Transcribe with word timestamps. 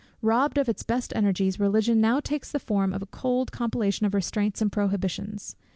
Robbed 0.23 0.57
of 0.57 0.67
its 0.67 0.81
best 0.81 1.13
energies, 1.15 1.59
Religion 1.59 2.01
now 2.01 2.19
takes 2.19 2.51
the 2.51 2.57
form 2.57 2.91
of 2.91 3.03
a 3.03 3.05
cold 3.05 3.51
compilation 3.51 4.03
of 4.07 4.15
restraints 4.15 4.59
and 4.59 4.71
prohibitions. 4.71 5.55